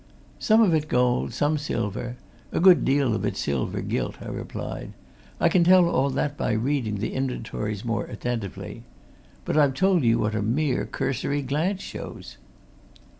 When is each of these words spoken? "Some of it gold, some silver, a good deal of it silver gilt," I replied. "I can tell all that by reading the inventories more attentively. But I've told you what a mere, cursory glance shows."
"Some 0.39 0.63
of 0.63 0.73
it 0.73 0.87
gold, 0.87 1.31
some 1.31 1.59
silver, 1.59 2.15
a 2.51 2.59
good 2.59 2.83
deal 2.83 3.13
of 3.13 3.23
it 3.23 3.37
silver 3.37 3.81
gilt," 3.81 4.15
I 4.19 4.29
replied. 4.29 4.93
"I 5.39 5.47
can 5.47 5.63
tell 5.63 5.87
all 5.87 6.09
that 6.09 6.35
by 6.35 6.53
reading 6.53 6.95
the 6.95 7.13
inventories 7.13 7.85
more 7.85 8.05
attentively. 8.05 8.81
But 9.45 9.57
I've 9.57 9.75
told 9.75 10.03
you 10.03 10.17
what 10.17 10.33
a 10.33 10.41
mere, 10.41 10.87
cursory 10.87 11.43
glance 11.43 11.81
shows." 11.83 12.37